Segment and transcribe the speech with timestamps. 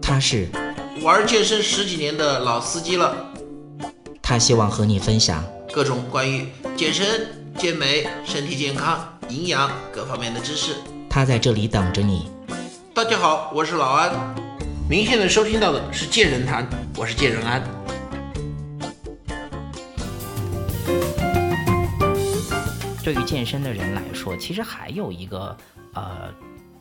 [0.00, 0.48] 他是
[1.02, 3.14] 玩健身十几年的老司机了，
[4.22, 10.76] 他希望和你分享各种关于健身、健美、身体健康、营养各方面的知识。
[11.10, 12.30] 他在这里等着你。
[12.94, 14.10] 大家好，我是老安。
[14.88, 16.66] 您现在收听到的是健人谈，
[16.96, 17.62] 我是健人安。
[23.04, 25.56] 对于健身的人来说，其实还有一个
[25.94, 26.32] 呃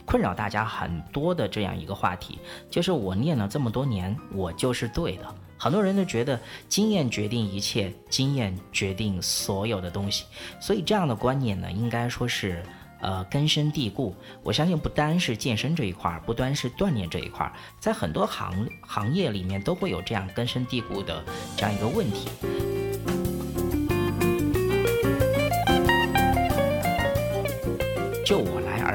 [0.07, 2.39] 困扰大家很多的这样一个话题，
[2.71, 5.35] 就是我练了这么多年，我就是对的。
[5.57, 10.23] 很多人都觉得经验决定一切，经验决定所有的东西，
[10.61, 12.63] 所以这样的观念呢，应该说是
[13.01, 14.15] 呃根深蒂固。
[14.43, 21.21] 我相信不单是健身这一块儿，不单是锻炼这一块儿，在很多行行业里面都会有这样根深蒂固的
[21.57, 22.29] 这样一个问题。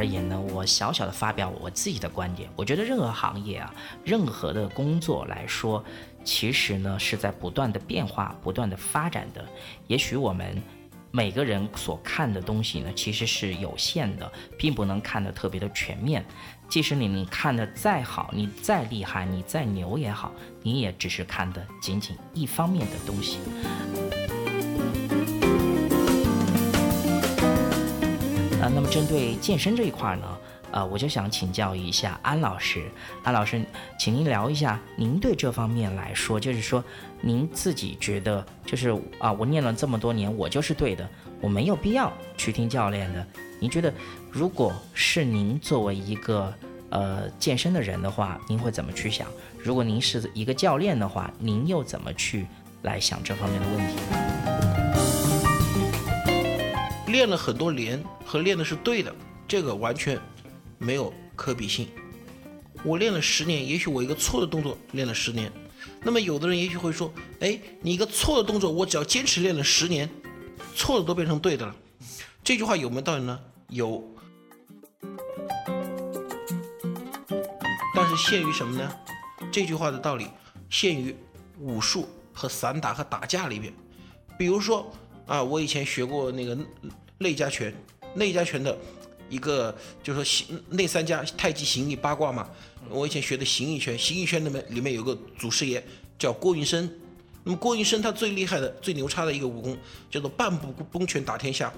[0.03, 2.51] 而言呢，我小小的发表我自己的观点。
[2.57, 5.85] 我觉得任何行业啊，任何的工作来说，
[6.25, 9.47] 其实呢是在不断的变化、不断的发展的。
[9.87, 10.61] 也许我们
[11.13, 16.25] 每个人所看的东西呢，其实是有限的，并不能看得特别的全面。
[16.69, 20.33] 即使你你看的再好，你再厉害，你再牛也好，
[20.65, 23.39] 你也只是看的仅仅一方面的东西。
[28.63, 30.39] 啊，那么针对健身这一块呢，
[30.71, 32.85] 呃，我就想请教一下安老师。
[33.25, 33.61] 安老师，
[33.99, 36.83] 请您聊一下，您对这方面来说，就是说，
[37.21, 41.09] 您自己觉得，就是啊，我练了这么多年，我就是对的，
[41.41, 43.27] 我没有必要去听教练的。
[43.59, 43.93] 您觉得，
[44.31, 46.55] 如果是您作为一个
[46.91, 49.27] 呃健身的人的话，您会怎么去想？
[49.59, 52.47] 如果您是一个教练的话，您又怎么去
[52.83, 54.72] 来想这方面的问题？
[57.13, 59.15] 练了很多年和练的是对的，
[59.47, 60.19] 这个完全
[60.79, 61.87] 没有可比性。
[62.83, 65.53] 我练了十年，也许我一个错的动作练了十年，
[66.03, 70.09] 那么有的人也许会说：“哎，你一个错的动作，我只要坚持练了十年，
[70.75, 71.77] 错的都变成对的了。”
[72.43, 73.39] 这句话有没有道理呢？
[73.69, 74.03] 有，
[77.95, 78.91] 但是限于什么呢？
[79.53, 80.29] 这句话的道理
[80.71, 81.15] 限于
[81.59, 83.71] 武术和散打和打架里面。
[84.39, 84.91] 比如说
[85.27, 86.57] 啊，我以前学过那个。
[87.23, 87.73] 内家拳，
[88.15, 88.77] 内家拳的
[89.31, 92.51] 一个就是说形内三家太极形意八卦嘛。
[92.91, 95.83] 我以前学的形意拳，形意拳里面里面有个祖师爷
[96.19, 96.91] 叫郭云生。
[97.45, 99.77] 那么郭云生他最厉害的、最牛叉的一个武功
[100.11, 101.73] 叫做半步崩拳打天下。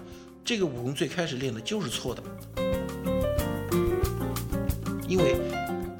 [0.44, 2.22] 这个武功最开始练的就是错的，
[5.08, 5.36] 因为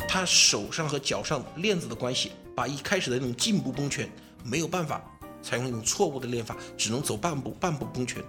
[0.07, 4.07] 他手上和脚上链子的关系，把一开始的那种进步崩拳
[4.43, 5.03] 没有办法
[5.43, 8.23] 采用那种错误的练法，只能走半步半步崩拳。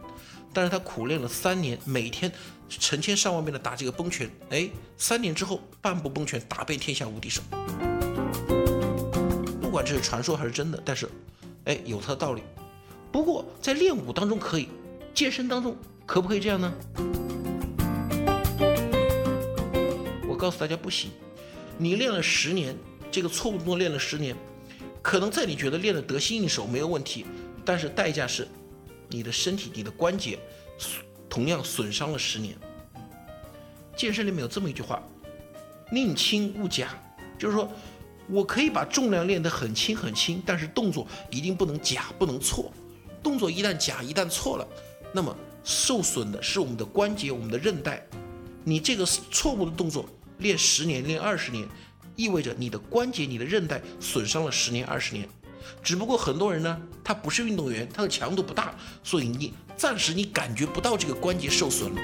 [0.55, 2.31] 但是他苦练了三年，每天
[2.69, 7.41] 成千上万遍的打这个崩拳，哎，三年之后半步崩拳打遍天下无敌手。
[9.61, 11.09] 不管这是传说还是真的，但是，
[11.65, 12.41] 哎，有它的道理。
[13.11, 14.69] 不过在练武当中可以，
[15.13, 16.73] 健身当中可不可以这样呢？
[20.25, 21.11] 我告诉大家不行。
[21.77, 22.77] 你练了十年，
[23.11, 24.33] 这个错误动作练了十年，
[25.01, 27.25] 可能在你觉得练得得心应手没有问题，
[27.65, 28.47] 但是代价是。
[29.09, 30.39] 你的身体、你的关节，
[31.29, 32.55] 同样损伤了十年。
[33.95, 35.01] 健身里面有这么一句话
[35.91, 36.89] ：“宁轻勿假”，
[37.39, 37.71] 就是说
[38.27, 42.71] 我可以把重量练得很轻很轻，但是动作一定不能假，不能错。
[43.23, 44.67] 动作一旦假，一旦错了，
[45.13, 48.05] 那么受损的是我们的关节、我们的韧带。
[48.63, 50.05] 你这个错误的动作
[50.39, 51.67] 练十年、练二十年，
[52.15, 55.27] 意味着你的关节、你的韧带损伤了十年、二十年。
[55.83, 62.01] 只不过很多人呢，他不是运动员，他的强度不大，所以你暂时你感觉不到这个关节受损了。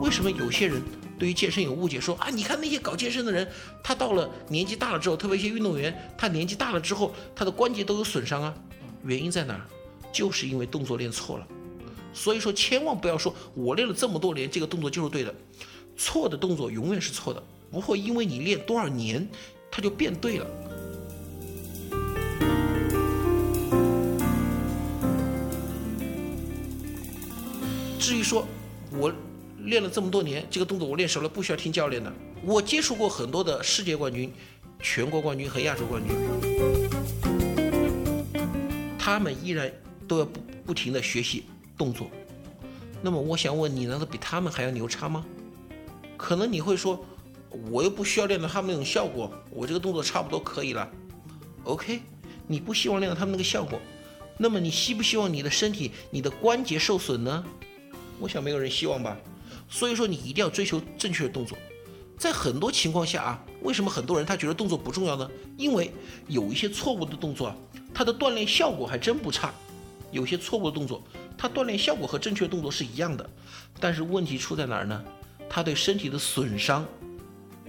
[0.00, 0.82] 为什么有些人
[1.18, 3.48] 对于健身有误解，说啊，你看那些搞健身的人，
[3.82, 8.54] 他到了年纪大了之后，特别一些运动员，他年纪大了之后，他的关节都有损伤啊？
[9.04, 9.62] 原因在哪儿？
[10.12, 11.46] 就是因为动作练错了。
[12.12, 15.34] 所以说，千万不要说我练了这么多年，这个动作就是对的。
[15.96, 19.28] 错的动作永远是错的，不会因为你练多少年，
[19.70, 20.46] 它就变对了。
[27.98, 28.46] 至于说，
[28.90, 29.12] 我
[29.60, 32.12] 练了这么多年，这个动作我练熟了，不需要听教练的。
[32.42, 34.32] 我接触过很多的世界冠军、
[34.80, 36.12] 全国冠军和亚洲冠军，
[38.98, 39.72] 他们依然
[40.08, 41.44] 都要不不停的学习
[41.78, 42.10] 动作。
[43.00, 45.24] 那么我想问你，难道比他们还要牛叉吗？
[46.22, 47.04] 可能你会说，
[47.68, 50.88] 我又不需要练到他们那种效果，我这个动作差不多可以了。
[51.64, 52.00] OK，
[52.46, 53.76] 你不希望练到他们那个效果，
[54.38, 57.44] 那么你希不希望你的身体、你的关节受损呢？
[58.20, 59.18] 我想没有人希望吧。
[59.68, 61.58] 所以说你一定要追求正确的动作。
[62.16, 65.28] 在很多情况下啊，为什么很多人他觉得动作不重要呢？
[65.56, 65.90] 因为
[66.28, 67.52] 有一些错误的动作，
[67.92, 69.52] 它的锻炼效果还真不差。
[70.12, 71.02] 有些错误的动作，
[71.36, 73.28] 它锻炼效果和正确动作是一样的，
[73.80, 75.02] 但是问题出在哪儿呢？
[75.54, 76.88] 它对身体的损伤，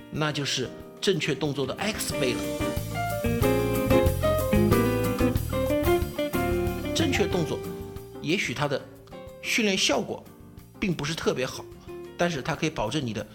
[0.09, 0.69] 那就是
[1.01, 2.39] 正确动作的 X 倍了。
[6.95, 7.59] 正确动作，
[8.21, 8.81] 也许它的
[9.41, 10.23] 训练效果
[10.79, 11.65] 并不是特别好，
[12.17, 13.27] 但是它可以保证你的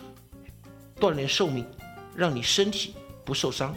[0.98, 1.66] 锻炼寿命，
[2.16, 2.94] 让你身体
[3.26, 3.76] 不受伤。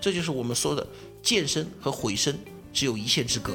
[0.00, 0.84] 这就是我们说的
[1.22, 2.36] 健身和毁身
[2.72, 3.54] 只有一线之隔。